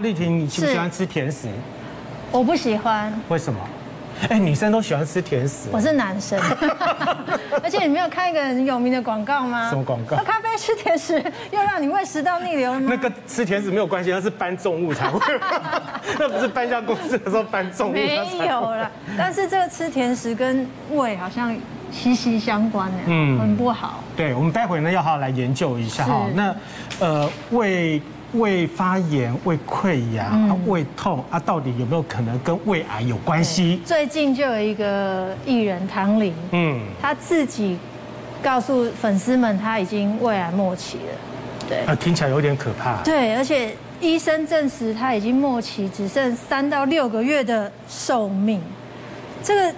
[0.00, 1.48] 立婷，你喜不喜欢吃甜食？
[2.30, 3.12] 我不喜欢。
[3.28, 3.60] 为什么？
[4.30, 5.68] 哎，女生都喜欢吃甜食。
[5.70, 6.40] 我是男生。
[7.62, 9.68] 而且你没有看一个很有名的广告吗？
[9.68, 10.16] 什么广告？
[10.16, 12.86] 喝咖啡吃甜食，又让你胃食道逆流了吗？
[12.88, 15.20] 那个吃甜食没有关系，那是搬重物才会。
[16.18, 17.92] 那不是搬家公司的时候搬重物。
[17.92, 18.16] 没
[18.48, 18.90] 有了。
[19.18, 21.54] 但是这个吃甜食跟胃好像
[21.90, 24.02] 息息相关的，嗯，很不好。
[24.16, 26.26] 对，我们待会呢要好好来研究一下哈。
[26.34, 26.56] 那
[26.98, 28.00] 呃胃。
[28.32, 33.80] 胃发炎、胃溃疡、嗯、胃痛啊，到底有没有可能跟胃癌有关系？
[33.84, 37.78] 最近就有一个艺人唐玲，嗯，他自己
[38.42, 41.68] 告诉粉丝们，他已经胃癌末期了。
[41.68, 43.02] 对，啊，听起来有点可怕。
[43.02, 48.60] 对，而且医生证实他已经末期，只剩三到六个月的寿命。
[49.42, 49.74] 这个。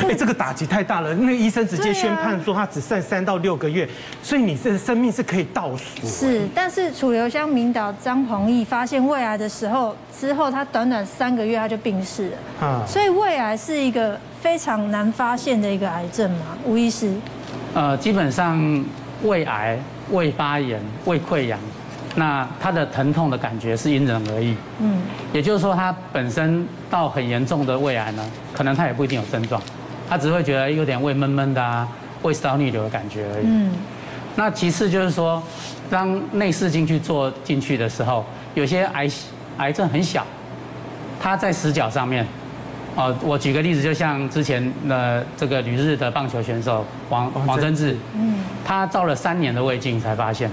[0.08, 1.14] 哎，这个打击太大了。
[1.14, 3.88] 那个医生直接宣判说他只剩三到六个月，
[4.22, 6.06] 所以你这生命是可以倒数。
[6.06, 12.66] 是，但是楚留香名导张鹏毅发现胃癌的时候，之后他短短三个月他就病逝了。
[12.66, 17.12] 啊，所以胃癌是一个非常难发现的一个癌症嘛，吴医师。
[17.74, 18.84] 呃，基本上
[19.22, 19.78] 胃癌、
[20.10, 21.58] 胃发炎、胃溃疡。
[22.16, 24.98] 那他的疼痛的感觉是因人而异，嗯，
[25.32, 29.60] 也就是说，他本身到很严重的胃癌呢，可能他也不一定有症状，
[30.08, 31.88] 他只会觉得有点胃闷闷的啊，
[32.22, 33.44] 胃食道逆流的感觉而已。
[33.46, 33.72] 嗯，
[34.36, 35.42] 那其次就是说，
[35.90, 38.24] 当内视镜去做进去的时候，
[38.54, 39.08] 有些癌
[39.58, 40.26] 癌症很小，
[41.20, 42.26] 它在死角上面，
[42.96, 50.50] 哦，我举个例子，就像之前的这个旅日的棒球选手王王贞治，嗯，他照了三年的胃镜才发现，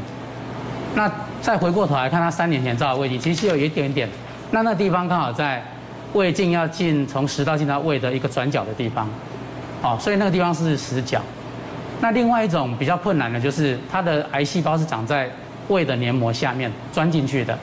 [0.96, 1.12] 那。
[1.42, 4.08] 再回过头来看他三年前照的胃镜，其实有一点点，
[4.52, 5.60] 那那地方刚好在
[6.14, 9.10] 胃镜要进从食道进到胃的一个转角的地方，
[9.82, 11.22] 哦，所以那个地方是死角。
[12.00, 15.30] 那另外一种比较困难的就是它的癌细胞是长在
[15.68, 17.58] 胃的黏膜下面钻进去的，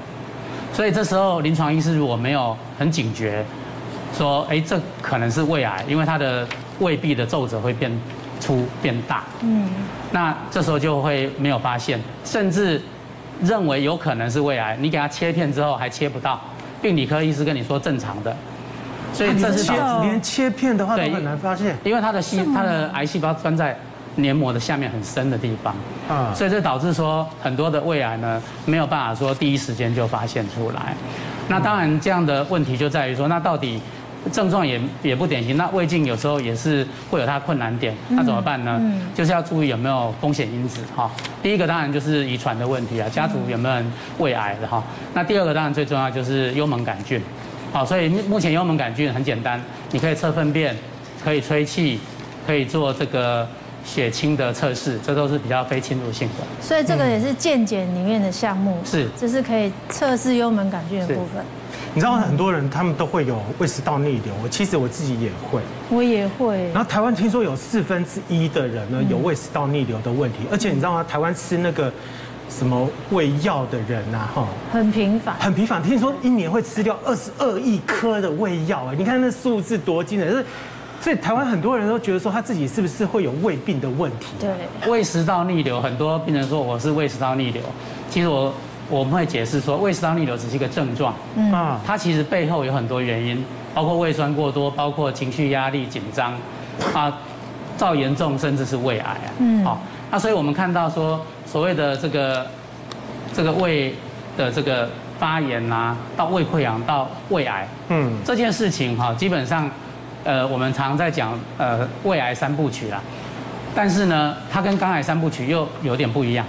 [0.72, 3.44] 所以这时候临床医师如果没有很警觉，
[4.16, 6.46] 说哎这可能是胃癌，因为它的
[6.80, 7.91] 胃壁的皱褶会变
[8.41, 9.68] 粗变大，嗯，
[10.12, 12.80] 那这时候就会没有发现，甚至。
[13.40, 16.40] 认为有可能是胃癌，你给他切片之后还切不到，
[16.83, 18.36] 病理科医师跟你说正常的，
[19.18, 23.77] 所以这是导致连切片的话都很难发现，因为它的细它的癌细胞钻在
[24.14, 25.74] 黏膜的下面很深的地方，
[26.08, 30.95] 啊，所以这导致说很多的胃癌呢没有办法说第一时间就发现出来，
[31.48, 33.80] 那当然这样的问题就在于说那到底。
[34.33, 38.79] 症状也也不典型，那胃镜有时候也是会有它困难点，那怎么办呢？
[39.14, 41.08] 就是要注意有没有风险因子哈。
[41.40, 44.83] 第一个当然就是遗传的问题啊，家族有没有人胃癌的哈。
[45.14, 47.23] 那第二个当然最重要就是幽门杆菌，
[47.73, 49.61] 好，所以目前幽门杆菌很简单，
[49.92, 50.77] 你可以测粪便，
[51.23, 52.01] 可以吹气，
[52.46, 53.46] 可以做这个
[53.84, 56.34] 血清的测试，这都是比较非侵入性的。
[56.61, 61.45] 所以这个也是健检里面的项目，是，这是可以测试幽门杆菌的部分。
[61.95, 66.70] 你知道很多人他们都会有胃食道逆流，我其实我自己也会，我也会。
[66.73, 71.05] 然后台湾听说有四分之一的人呢有胃食道逆流的问题，而且你知道吗？
[71.08, 71.92] 台湾吃那个
[72.48, 75.83] 什么胃药的人呐，哈，很频繁，很频繁。
[75.83, 80.31] 听说一年会吃掉二十二亿颗的胃药，哎，你看那数字多惊人！
[80.31, 80.45] 是，
[81.01, 84.29] 所以台湾很多人都觉得说他自己是不是会有胃病的问题？
[84.41, 84.51] 对，
[84.91, 87.63] 胃食道逆流，很多病人说我是胃食道逆流，
[88.11, 88.53] 其实我。
[88.91, 91.53] 我们会解释说，胃食道逆流只是一个症状，嗯，
[91.85, 93.45] 它其实背后有很多原因，
[93.75, 96.33] 包括胃酸过多，包括情绪压力紧张，
[96.95, 97.13] 啊，
[97.77, 99.79] 到严重甚至是胃癌啊，嗯，好，
[100.11, 102.46] 那所以我们看到说，所谓的这个
[103.35, 103.95] 这个胃
[104.36, 104.89] 的这个
[105.19, 109.70] 发炎啊，到胃溃疡到胃癌，嗯，这件事情哈，基本上，
[110.24, 113.01] 呃，我们常常在讲呃胃癌三部曲啦，
[113.74, 116.47] 但是呢，它跟肝癌三部曲又有点不一样，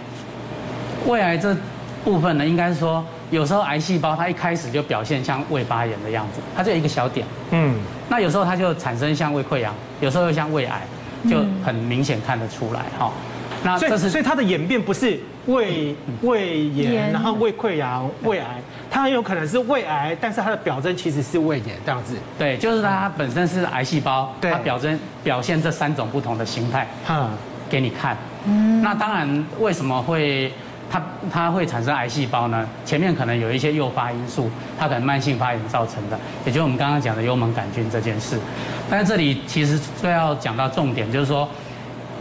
[1.05, 1.55] 胃癌这。
[2.01, 7.75] 部分呢，应该是说，有时候癌细胞它一开始就表现像胃发炎的样子，它就有一个小点，嗯，
[8.07, 10.81] 那有时候它就产生像胃溃疡，有时候又像胃癌，
[11.29, 13.11] 就很明显看得出来哈。
[13.63, 22.15] 那这是所以它的演变不是胃胃炎，然后胃溃疡、胃癌，它很有可能是胃癌，但是它的表征其实是胃炎这样子。
[22.37, 27.29] 对，就是它本身是癌细胞，它表征表现这三种不同的形态，哈，
[27.69, 28.15] 给你看。
[28.45, 30.51] 嗯，那当然为什么会？
[30.91, 30.99] 它
[31.31, 32.67] 它会产生癌细胞呢？
[32.83, 38.39] 前面可能有一些诱发因素，它可能慢性发炎造成的，也就是我们刚刚讲的幽门杆菌这件事。
[38.89, 41.47] 但是这里其实最要讲到重点，就是说，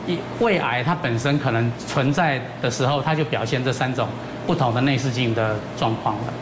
[0.09, 4.09] 一胃癌它本身可能存在的时候，它就表现这三种
[4.47, 6.33] 不同的内视镜的状况了。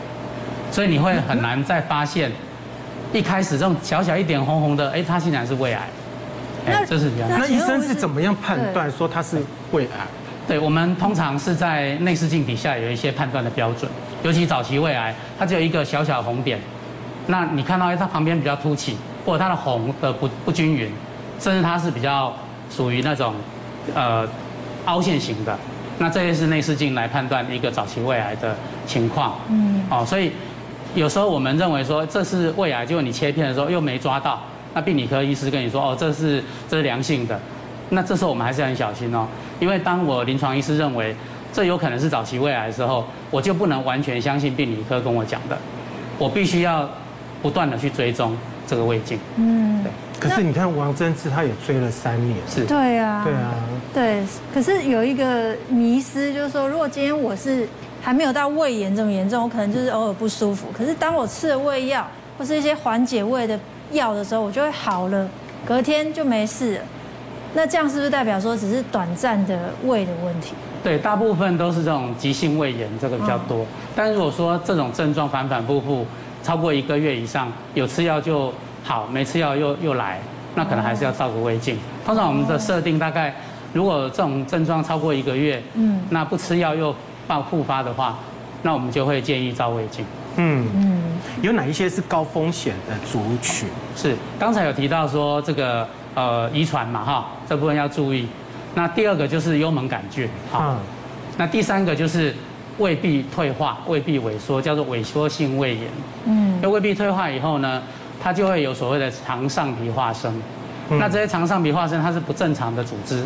[0.71, 2.31] 所以你会很难再发现，
[3.13, 5.87] 一开始这种小小一点红红的，哎，它竟然是胃癌。
[6.65, 7.27] 哎，这是比较。
[7.27, 9.37] 那医生是怎么样判断说它是
[9.71, 10.07] 胃癌？
[10.47, 13.89] 对，我们通常是在内视镜底下有一些判断的标准。
[14.23, 16.57] 尤其早期胃癌，它只有一个小小红点，
[17.27, 20.89] 那你看到它旁边比较凸起，或者它的红的不不均匀，
[21.39, 22.33] 甚至它是比较
[22.69, 23.33] 属于那种
[23.93, 24.27] 呃
[24.85, 25.57] 凹陷型的，
[25.97, 28.55] 那这些是内视镜来判断一个早期胃癌的
[28.85, 29.35] 情况。
[29.49, 30.31] 嗯，哦，所以
[30.95, 34.41] 有时候我们认为说这是胃癌，结果你切片的时候又没抓到，
[34.73, 37.39] 那病理科医师跟你说哦，这是这是良性的，
[37.89, 39.27] 那这时候我们还是很小心哦，
[39.59, 41.15] 因为当我临床医师认为。
[41.53, 45.57] 这有可能是早期胃癌的时候，我就不能完全相信病理科跟我讲的，
[46.19, 46.87] 我必须要
[47.41, 48.37] 不断的去追踪
[48.67, 49.17] 这个胃镜。
[49.37, 49.91] 嗯，对。
[50.19, 52.37] 可是你看王贞治，他也追了三年。
[52.47, 52.65] 是。
[52.65, 53.23] 对啊。
[53.23, 53.53] 对啊。
[53.97, 54.21] 对。
[54.53, 57.67] 可是有一个迷思，就是说，如果今天我是
[57.99, 60.67] 还没有到胃炎这么严重，我可能就是偶尔不舒服。
[60.71, 62.05] 可是当我吃了胃药
[62.37, 63.59] 或是一些缓解胃的
[63.91, 65.27] 药的时候，我就会好了，
[65.65, 66.81] 隔天就没事了。
[67.55, 70.53] 那这样是不是代表说只是短暂的胃的问题？
[70.83, 73.65] 对，大部分都是这种急性胃炎，这个比较多。
[73.95, 76.05] 但如果说这种症状反反复复
[76.43, 78.53] 超过一个月以上，有吃药就
[78.83, 80.19] 好，没吃药又又来，
[80.53, 81.77] 那可能还是要照个胃镜。
[82.05, 83.35] 通常我们的设定大概，
[83.73, 86.95] 如果这种症状超过一个月，嗯，那不吃药又
[87.27, 88.17] 爆复发的话，
[88.63, 90.05] 那我们就会建议照胃镜。
[90.37, 91.03] 嗯嗯，
[91.41, 93.67] 有哪一些是高风险的族群？
[93.95, 98.27] 是刚才有提到说这个呃遗传嘛哈，这部分要注意。
[98.75, 100.77] 那第二个就是幽门杆菌，好，
[101.37, 102.33] 那第三个就是
[102.77, 105.85] 胃壁退化、胃壁萎缩，叫做萎缩性胃炎。
[106.25, 107.81] 嗯，那胃壁退化以后呢，
[108.21, 110.31] 它就会有所谓的肠上皮化生。
[110.89, 113.21] 那这些肠上皮化生它是不正常的组织，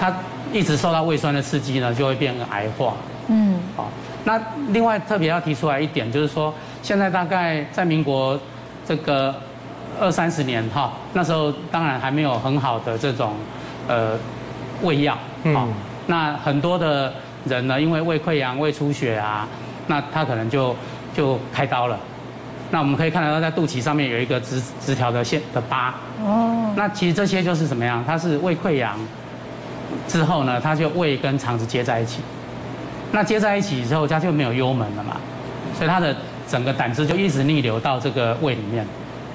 [0.00, 0.12] 它
[0.50, 2.94] 一直受到胃酸的刺激呢，就会变成癌化。
[3.28, 3.90] 嗯，好，
[4.24, 6.52] 那另外特别要提出来一点，就是说
[6.82, 8.40] 现在大概在民国
[8.86, 9.34] 这个
[10.00, 13.34] 二三十年哈，那时候当然还没有很好的这种
[13.86, 14.18] 呃。
[14.82, 15.14] 胃药，
[15.52, 15.68] 好，
[16.06, 17.12] 那很多的
[17.44, 19.46] 人呢，因为胃溃疡、胃出血啊，
[19.88, 20.74] 那他可能就
[21.14, 21.98] 就开刀了。
[22.70, 25.94] 那我们可以看得到，在肚脐上面有一个直直条的线的疤。
[26.24, 26.72] 哦。
[26.74, 28.02] 那其实这些就是怎么样？
[28.06, 28.98] 它是胃溃疡
[30.08, 32.20] 之后呢，它就胃跟肠子接在一起。
[33.12, 35.16] 那接在一起之后，它就没有幽门了嘛，
[35.76, 36.14] 所以它的
[36.46, 38.86] 整个胆汁就一直逆流到这个胃里面，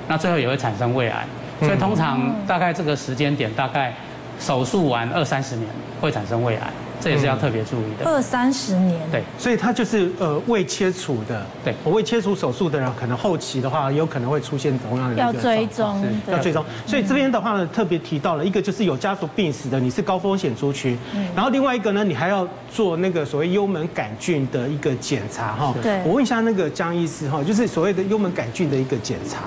[0.08, 1.26] 那最后也会产生胃癌。
[1.60, 3.94] 所以通常大概这个时间点大概。
[4.38, 5.66] 手术完二三十年
[6.02, 6.68] 会产生胃癌，
[7.00, 8.10] 这也是要特别注意的。
[8.10, 16.64] 二三十年，对，所以它就是呃未切除的，对，我未切除手术的人，可能后期的话有可能会出现同样的要追踪，要追踪。
[16.86, 20.98] 所以这边的话呢，特别提到了一个就是有家族病史的，你是高风险族群，
[21.36, 25.74] 然后另外一个呢，你还要做那个所谓幽门杆菌的一个检查哈。
[25.84, 29.44] 对，我问一下那个江医师哈，就是所谓的幽门杆菌的一个检查。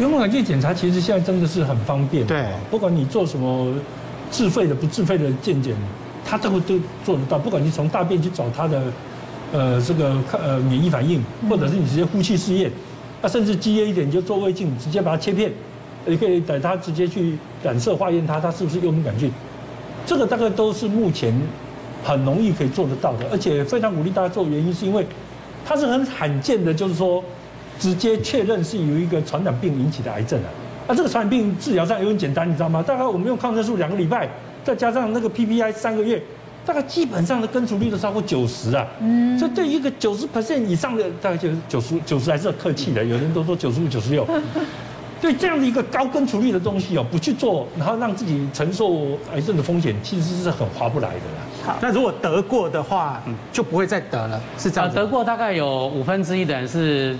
[0.00, 3.72] 幽门杆菌检查其实现在真的是很方便，对，不管你做什么
[4.28, 5.72] 自费的、不自费的健检，
[6.34, 7.38] 它这个都做得到。
[7.38, 8.82] 不管你从大便去找他的，
[9.52, 12.68] 呃，这个呃免疫反应，或者是你直接呼气试验，
[13.22, 15.52] 那甚至激烈一点，你就做胃镜，直接把它切片，
[16.06, 19.30] 你可以等它直接去染色化验它，它是不是幽门杆菌。
[20.04, 21.32] 这个大概都是目前
[22.02, 25.06] 很容易可以做得到的，而且非常鼓励大家做，原因是因为
[25.64, 27.22] 它是很罕见的，就是说。
[27.76, 30.48] 直接确认是由一个传染病引起的癌症啊！
[30.86, 32.80] 那这个传染病治疗上也很简单，你知道吗？
[32.80, 34.30] 大概我们用抗生素两个礼拜，
[34.64, 36.20] 再加上那个 PPI 三个月，
[36.64, 38.86] 大概基本上的根除率都超过九十啊！
[39.00, 44.26] 嗯，所以对于一个九十 percent 以上的，大概就是九十九十还是很客气的，有人都说九十五、九十六。
[45.20, 51.64] 对这样的一个高根除率的东西哦，不去做，然后让自己承受癌症的风险，其实是很划不来的啦。
[51.64, 53.22] 好，那如果得过的话，
[53.52, 54.92] 就不会再得了，是这样。
[54.92, 57.16] 得过大概有五分之一的人是。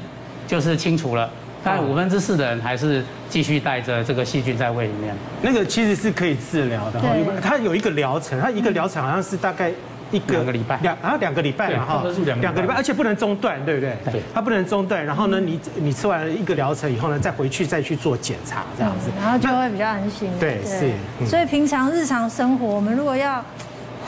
[0.46, 1.30] 就是清除了，
[1.64, 3.02] 但五分之四的人还是
[3.34, 5.12] 继续带着这个细菌在胃里面。
[5.42, 7.08] 那个其实是可以治疗的哈，
[7.42, 9.72] 它有一个疗程，它一个疗程好像是大概
[10.12, 12.04] 一个两个礼拜，两啊两个礼拜嘛哈，
[12.40, 13.96] 两个礼拜，而且不能中断，对不对？
[14.12, 15.04] 对，它不能中断。
[15.04, 20.30] 然后呢，你你吃完了一个疗程以后呢，再回去再去做检查，这样子，然后就会比较安心。
[20.38, 20.92] 对，是。
[21.26, 23.44] 所以平常日常生活，我们如果要。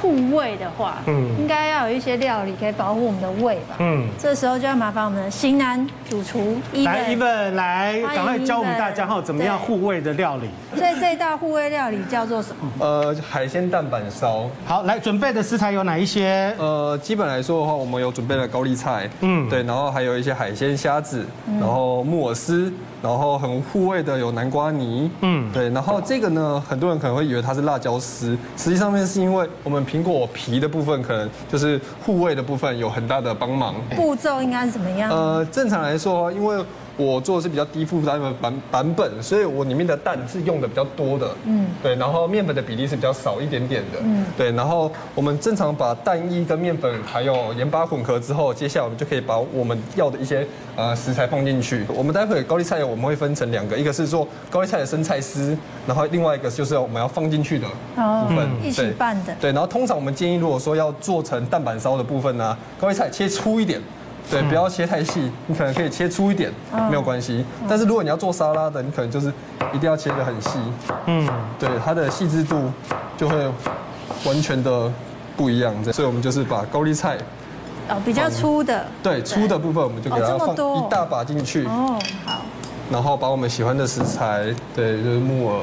[0.01, 10.49] 护胃的话，嗯，应该要有一些料理可以保护我们的胃吧，嗯，这时候就要麻烦我们的型男主厨来一份来，赶快教我们大家哈，怎么样护胃的料理。
[10.77, 12.71] 所以这一道护胃料理叫做什么？
[12.79, 14.47] 呃，海鲜蛋板烧。
[14.65, 16.55] 好，来准备的食材有哪一些？
[16.59, 21.25] 呃，基本来说的话，我们有准备了高丽菜，嗯，对，然后还有一些海鲜虾子，
[21.61, 22.73] 然后木耳丝。
[23.03, 33.75] 然后很护胃的有南瓜泥，嗯，对，然后这个呢，很多人可能会以为它是辣椒丝，实际上面是因为我们苹果皮的部分可能就是护胃的部分有很大的帮忙。
[33.95, 35.11] 步骤应该是怎么样？
[35.11, 36.65] 呃，正常来说，因为
[36.97, 51.85] 我做的是比较低负担的版版本，所以我里面的蛋是用的比较多的，嗯，对，然后面粉的比例是比较少一点点的，嗯，对，然后我们正常把蛋液跟面粉还有盐巴混合之后，接下来我们就可以把我们要的一些呃食材放进去。
[51.95, 57.67] 我们待会高丽菜我们会分成两个，一个是做高丽菜的生菜丝，然后另外一个就是我们要放进去的
[57.97, 59.35] 部分，一起拌的。
[59.41, 63.81] 对，然后通常我们建议如果说要做成蛋板烧的部分呢，高丽菜切粗一点。
[64.29, 66.53] 对，不要切太细，你可能可以切粗一点，
[66.91, 67.45] 没有关系。
[67.69, 69.33] 但是如果你要做沙拉的，你可能就是
[69.73, 70.59] 一定要切得很细。
[71.07, 72.73] 嗯，对，它的细致度
[73.17, 73.37] 就会
[74.25, 74.91] 完全的
[75.37, 75.73] 不一样。
[75.93, 77.17] 所以我们就是把高丽菜，
[77.89, 81.65] 哦，比较粗的，对，粗的部分我们就给它放一大把进去。
[81.67, 82.43] 哦，好。
[82.91, 85.61] 然后把我们喜欢的食材，对，就是木耳。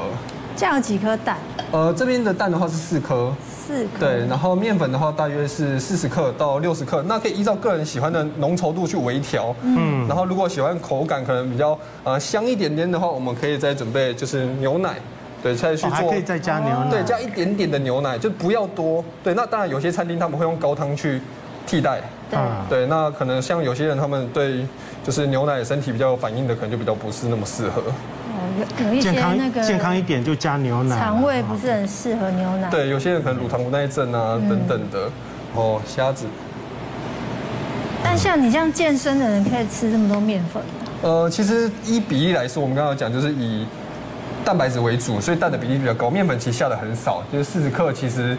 [0.56, 1.36] 这样几颗蛋？
[1.72, 3.32] 呃，这边的蛋的话是四颗。
[3.66, 3.98] 四颗。
[3.98, 9.54] 对，然后面粉的话大约是四十克到六十克，那可以依照个人喜欢的浓稠度去微调。
[9.62, 10.06] 嗯。
[10.06, 14.94] 然后如果喜欢口感可能比较呃香一点点的话，我们可以再准备就是牛奶，
[15.42, 15.90] 对，再去做。
[15.90, 16.90] 还可以再加牛奶。
[16.90, 19.04] 对，加一点点的牛奶，就不要多。
[19.24, 21.20] 对，那当然有些餐厅他们会用高汤去
[21.66, 22.00] 替代。
[22.30, 22.38] 对。
[22.68, 24.66] 对，那可能像有些人他们对
[25.04, 27.82] 就是牛奶身体比较有反应的，可能就比较不是那么适合。
[28.78, 32.68] 有有一些那个健康一点就加牛奶，肠胃不是很适合牛奶。
[32.70, 35.10] 对，有些人可能乳糖不耐症啊等等的。
[35.54, 36.26] 哦，虾子。
[38.02, 40.92] 但像你这样健身的人，可以吃这么多面粉吗？
[41.02, 43.66] 呃，其实一比一来说，我们刚刚讲就是以
[44.44, 46.10] 蛋白质为主，所以蛋的比例比较高。
[46.10, 48.36] 面粉其实下的很少，就是四十克，其实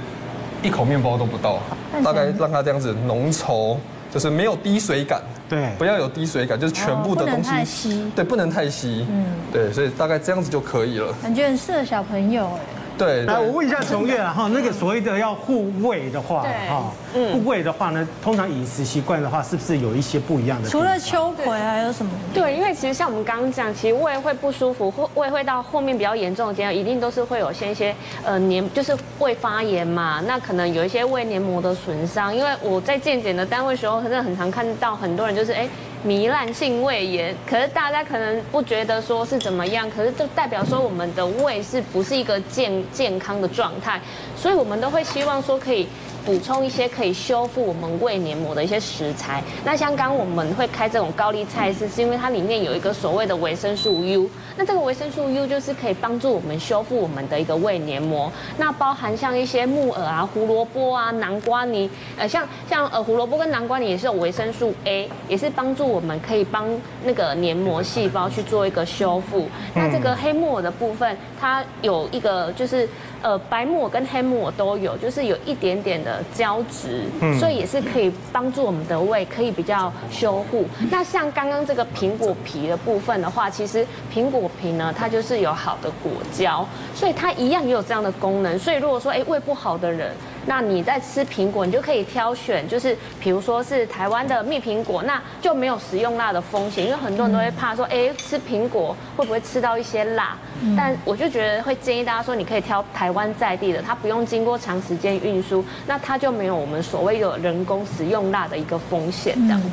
[0.65, 1.59] 一口面包都不到。
[2.03, 3.77] 大概让它这样子浓稠，
[4.11, 5.21] 就是没有滴水感。
[5.47, 8.11] 对，不要有滴水感，就是全部的东西，不能太稀。
[8.15, 9.05] 对，不能太稀。
[9.09, 11.13] 嗯，对，所以大概这样子就可以了。
[11.21, 12.74] 感觉很适合小朋友哎。
[12.97, 20.69] 对，来我问一下琼月啊哈，那个所谓的要护胃的话，哈，护胃的话呢，通常饮食习惯的话，是不是有一些不一样的？
[20.69, 22.11] 除了秋葵还有什么？
[22.33, 30.21] 对，因为其实像我们刚刚讲，其实胃会不舒服，或胃会到后面比较严重的阶段，一定都是会有些一些呃黏，就是胃发炎嘛。
[30.25, 32.33] 那可能有一些胃黏膜的损伤。
[32.35, 35.67] 因为我在健检的单位时候，真的很常看到很多人就是哎。
[36.05, 43.99] 糜烂性胃炎，可是大家可能不觉得说是怎么样，可是就代表说我们的胃是不是一个健健康的状态，
[44.37, 45.87] 所以我们都会希望说可以。
[46.25, 49.43] 补充一些可以修复我们胃黏膜的一些食材。
[49.63, 54.27] 那像刚刚我们会开这种高丽菜是，是因为它里面有一个所谓的维生素 U。
[54.57, 58.31] 那这个维生素 U 就是可以帮助我们修复我们的一个胃黏膜。
[58.57, 66.67] 那包含像一些木耳啊、胡萝卜啊、南瓜泥，呃，像像呃胡萝卜跟南瓜泥也是有维生素 A，也是帮助我们可以帮
[67.03, 69.47] 那个黏膜细胞去做一个修复。
[69.75, 72.89] 那这个黑木耳的部分，它有一个就是。
[73.21, 77.03] 呃，白木耳跟黑木耳都有，就是有一点点的胶质，
[77.39, 80.65] 所以也是可以帮助我们的胃可以比较修护。
[80.89, 88.57] 那像刚刚这个苹果皮的部分的话，其实苹果皮呢，它就是有好的果胶，所以它一样也有这样的功能。
[88.57, 90.11] 所以如果说哎胃不好的人，
[90.45, 100.37] 那你在吃苹果，你就可以挑选，就是比如说是台湾的蜜苹果，那就没有食用辣的风险，因为很多人都会怕说，哎，吃苹果会不会吃到一些辣？
[100.77, 109.67] 但我就觉得会建议大家说，你可以挑台湾在地的，它不用经过长时间运输，那它就没有我们所谓的人工食用辣的一个风险这样子。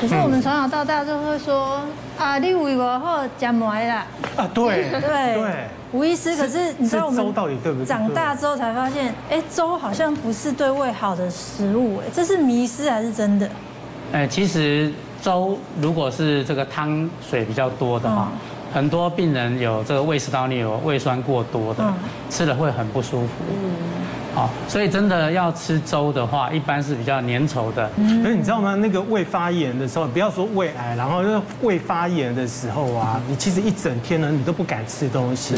[0.00, 1.82] 可是我们从小到大就会说，
[2.18, 4.06] 啊，你胃不好，加麦啦。
[4.36, 5.00] 啊，对对
[5.34, 5.68] 对。
[5.92, 7.86] 吴医师，可是你知道我们到底对不对？
[7.86, 13.48] 长大之后才发现，哎，粥好像不是对胃好的食物，哎，这是迷失还是真的？
[14.12, 18.28] 哎，其实粥如果是这个汤水比较多的话，
[18.72, 21.84] 很多病人有这个胃食道逆流、胃酸过多的，
[22.30, 23.28] 吃了会很不舒服。
[23.50, 23.91] 嗯。
[24.34, 27.90] 好，所以真的要吃粥的话，一般是比较粘稠的。
[28.22, 28.74] 可是你知道吗？
[28.74, 35.54] 那个胃发炎的时候，不要说胃癌，然后就是胃发炎的时候啊，你其实一整天呢，你都不敢吃东西，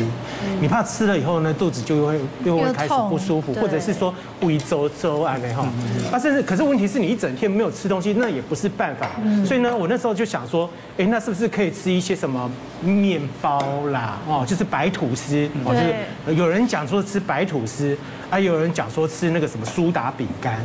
[0.60, 5.68] 你怕吃了以后呢，肚子就会又会开始不舒服，或者是说胃粥粥啊那哈。
[6.12, 9.08] 啊，甚至可是问题是你一整天没有吃东西，那也不是办法。
[9.46, 12.50] 所以呢，我那时候就想说，哎，那是不是可以吃一些什么
[12.82, 13.60] 面包
[13.92, 14.18] 啦？
[14.26, 17.96] 哦，就是白吐司，哦，就是有人讲说吃白吐司。
[18.30, 20.58] 啊有人讲说吃那个什么苏打饼干，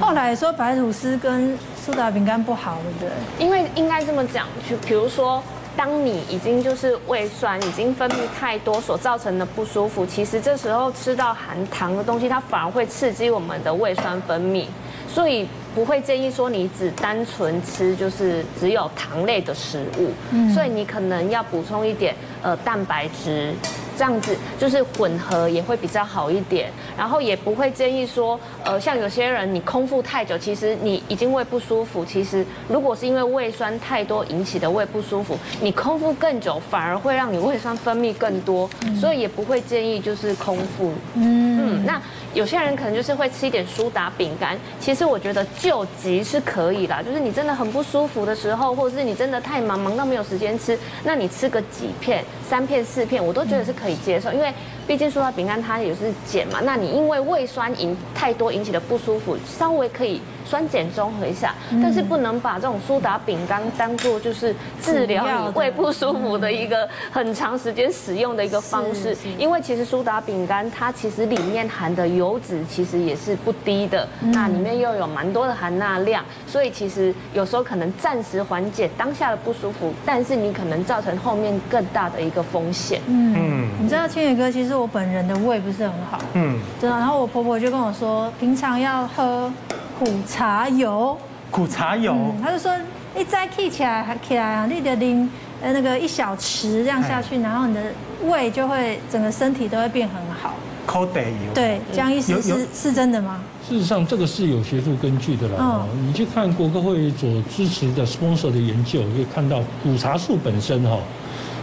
[0.00, 3.44] 后来说白吐司跟苏打饼干不好，对不对？
[3.44, 5.42] 因为应该这么讲，就比如说，
[5.76, 14.66] 当你已经就是胃酸已经分泌太多所造成的不舒服，其实这时候吃到含糖的东西，它反而会刺激我们的胃酸分泌，
[15.08, 15.48] 所以。
[15.76, 23.52] 不会建议说你只单纯吃就是只有糖类的食物，嗯，所以你可能要补充一点呃蛋白质。
[23.98, 32.04] 这样子就是混合也会比较好一点，然后也不会建议说，呃，像有些人你空腹太久，其实你已经胃不舒服。
[32.04, 38.68] 其实如果是因为胃酸太多引起的胃不舒服，你空腹更久反而会让你胃酸分泌更多，
[39.00, 40.92] 所以也不会建议就是空腹。
[41.14, 42.00] 嗯，那
[42.32, 53.96] 有些人可能就是会吃一点苏打饼干，其实我觉得救急是可以啦，就是你真的很不舒服的时候，或者是你真的太忙忙到没有时间吃，那你吃个几片，三片四片，我都觉得是可以。
[53.96, 54.52] 接受，因为
[54.86, 60.20] 毕竟苏打饼干它也是碱嘛，那你因为胃酸引太多引起的不舒服，稍微可以。
[60.46, 83.00] 酸碱中和一下，但是不能把这种苏打饼干当做就是治疗你胃不舒服的一个很长时间使用的一个方式，因为其实苏打饼干它其实里面含的油脂其实也是不低的，那里面又有蛮多的含钠量，所以其实有时候可能暂时缓解当下的不舒服，但是你可能造成后面更大的一个风险。
[83.06, 89.52] 嗯，你知道清宇哥，其实我本人的胃不是很好，嗯，真的，然后我婆婆就跟我说，平常要喝。
[89.98, 91.16] 苦茶油，
[91.50, 92.70] 苦茶油，嗯、他就说
[93.18, 95.28] 一再 k 起来还起来啊，你得拎
[95.62, 97.80] 呃那个一小匙这样下去，然后你的
[98.26, 100.54] 胃就会整个身体都会变很好。
[100.84, 103.40] 口袋油，对，这样意思是是真的吗？
[103.66, 105.56] 事实上，这个是有学术根据的了。
[105.58, 110.98] 哦，你去看国科会所支持的 sponsor 的研究，可以看到苦茶树本身哈，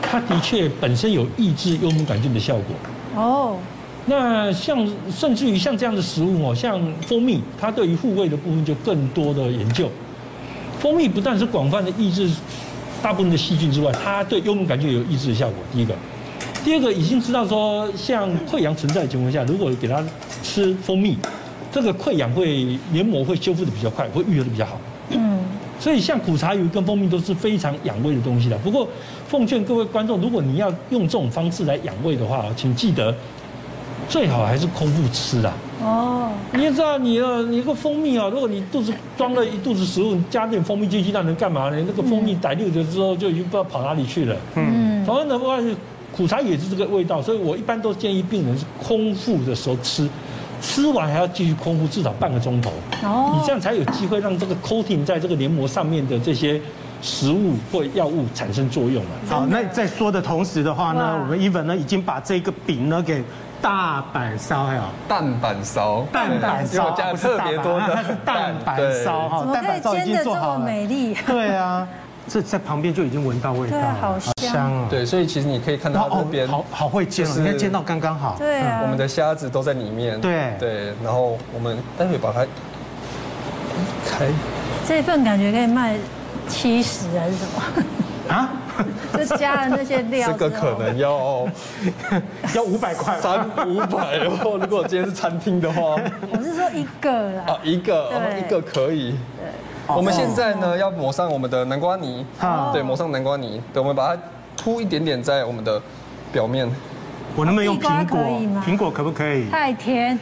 [0.01, 3.23] 它的确本身有抑制幽门杆菌的效果。
[3.23, 3.57] 哦。
[4.05, 9.89] 那像甚至于像这样的食物哦，像蜂蜜，它对于护胃的部分就更多的研究。
[10.77, 12.29] 蜂蜜不但是广泛的抑制
[13.01, 15.55] 大部分的细菌之外，它对幽门杆菌有抑制的效果。
[15.72, 15.95] 第一个，
[16.65, 20.03] 第二个已经知道说，像溃疡存在的情况下，如果给它
[20.43, 21.17] 吃蜂蜜，
[21.72, 24.77] 这个溃疡会黏膜会修复的比较快，会愈合的比较好。
[25.12, 25.39] 嗯，
[25.79, 28.57] 所以像苦茶油跟蜂蜜都是非常养胃的东西的。
[28.57, 28.86] 不过，
[29.29, 33.15] 奉劝各位观众，如果你要用这种方式来养胃的话，请记得。
[34.10, 35.53] 最好还是空腹吃啦。
[35.81, 41.83] 哦，你也知道，你啊，你个蜂蜜啊，如果你肚子装了一肚子食物，你加点蜂蜜进去，那能干嘛呢？
[41.86, 44.36] 那个蜂蜜逮溜了之后，就已经不知道跑哪里去了。
[44.55, 45.57] 嗯，同样的话，
[46.15, 50.07] 苦茶也是这个味道，所以我一般都建议病人是空腹的时候吃，
[50.62, 52.72] 吃完还要继续空腹至少半个钟头。
[53.03, 56.62] 哦，你这样才有机会让这个 coating 在这个黏膜上面的这些
[57.01, 59.10] 食物或药物产生作用了。
[59.27, 63.21] 好，那在说的同时的话呢，我们 Even 呢已经把这个饼呢给。
[63.63, 71.15] 大阪烧还有蛋板烧，蛋板烧加特别多的，它是蛋板烧哈，蛋板烧已经做好了，美丽。
[71.26, 71.88] 对啊，
[72.28, 74.88] 这在旁边就已经闻到味道，好香啊。
[74.89, 78.36] 对，所以其实你可以看到这边，好好会煎，你看煎到刚刚好。
[78.38, 80.19] 对啊，我们的虾子都在里面。
[80.19, 82.41] 对对，然后我们待会把它
[84.06, 84.28] 开。
[84.86, 85.95] 这份感觉可以卖
[86.49, 87.45] 七十还是什
[88.28, 88.34] 么？
[88.36, 88.49] 啊？
[89.17, 91.47] 就加了那些料，这个可能要
[92.55, 94.17] 要五百块，三五百。
[94.17, 95.95] 然后如果今天是餐厅的话，
[96.31, 97.43] 我是说一个啦。
[97.47, 99.12] 啊，一个，一个可以。
[99.38, 99.95] 对。
[99.95, 102.25] 我们现在呢要抹上我们的南瓜泥，
[102.71, 103.62] 对，抹上南瓜泥。
[103.73, 104.21] 对，我们把它
[104.55, 105.81] 铺一点点在我们的
[106.31, 106.67] 表面。
[107.36, 108.19] 我能不能用苹果？
[108.65, 109.49] 苹果可不可以？
[109.49, 110.17] 太甜。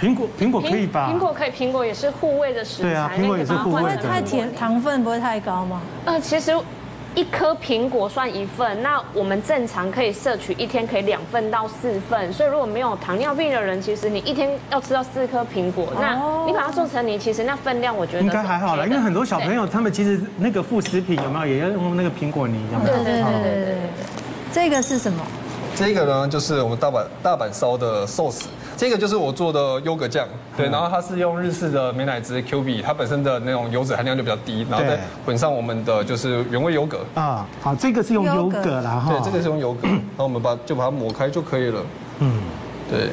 [0.00, 1.10] 苹果苹果可以吧？
[1.12, 2.88] 苹果可以，苹果也是护胃的食材。
[2.88, 4.02] 对啊，苹果也是护胃的。
[4.02, 5.80] 太甜，糖分不会太高吗？
[6.06, 6.52] 呃，其实。
[7.14, 16.14] 一颗苹果算一份，那我们正常可以摄取一天可以两份到四份，所以如果没有糖尿病的人，其实你一天要吃到四颗苹果，那
[16.46, 22.94] 你把它做成泥，其实那分量我觉得应该还好了，因为很多小朋友他们其实那个副食品有没有也要用那个苹果泥，有没有？
[22.96, 23.76] 对对对对对，
[24.52, 25.22] 这个是什么？
[25.76, 28.48] 这个呢，就是我们大阪大阪烧的寿司。
[28.82, 37.46] 这个就是我做的优格酱，对，然后它是用日式的美乃滋 Q B，它本身的那种油脂含量就比较低，然后再混上我们的就是原味优格啊。
[37.60, 39.12] 好，这个是用优格啦哈。
[39.12, 41.80] 对，这个是用优格， 然后我们把就把它抹开就可以了。
[42.18, 42.42] 嗯，
[42.90, 43.10] 对。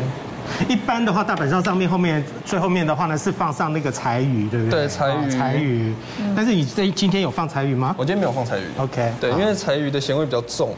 [0.67, 4.87] 一般的话，大阪烧上面后面最后面的话呢，是放上那个柴鱼，对不对？
[4.87, 5.29] 对，柴鱼。
[5.29, 5.93] 柴鱼。
[6.35, 7.93] 但是你这今天有放柴鱼吗？
[7.95, 8.63] 我今天没有放柴鱼。
[8.79, 9.13] OK。
[9.21, 10.73] 对，因为柴鱼的咸味比较重。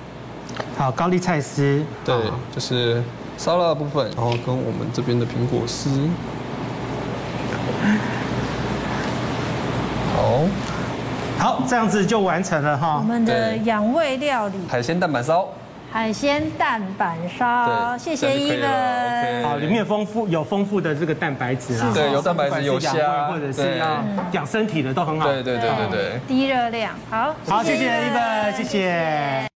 [0.78, 1.82] 好，高丽菜丝。
[2.04, 2.14] 对，
[2.54, 3.02] 就是。
[3.42, 5.90] 沙拉的部分，然后跟我们这边的苹果丝，
[10.16, 10.42] 好，
[11.40, 12.98] 好，这样子就完成了哈。
[13.00, 15.48] 我们的养胃料理，海鲜蛋板烧，
[15.92, 19.44] 海鲜蛋板烧，谢谢伊文。
[19.44, 25.26] 好，里面丰富有丰富的这个蛋白质啊，对，有蛋白质，有虾，或者是要养身体的都很好。
[25.26, 26.94] 对对对对对，低热量。
[27.10, 29.51] 好，好，谢谢伊文，谢谢。